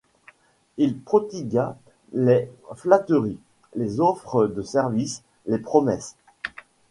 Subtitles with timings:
[0.77, 1.77] Il prodigua
[2.11, 3.37] les flatteries,
[3.75, 6.15] les offres de services, les promesses.